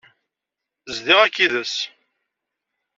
Zdiɣ 0.95 1.19
akid-s. 1.21 1.75